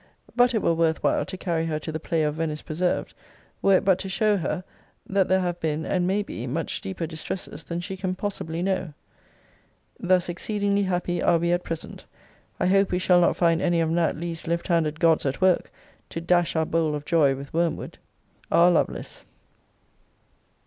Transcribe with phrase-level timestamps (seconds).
[0.35, 3.13] But it were worth while to carry her to the play of Venice Preserved,
[3.61, 4.63] were it but to show her,
[5.05, 8.93] that there have been, and may be, much deeper distresses than she can possibly know.
[9.99, 12.03] Thus exceedingly happy are we at present.
[12.59, 14.17] I hope we shall not find any of Nat.
[14.17, 15.69] Lee's left handed gods at work,
[16.09, 17.99] to dash our bowl of joy with wormwood.
[18.51, 18.71] R.
[18.71, 19.23] LOVELACE.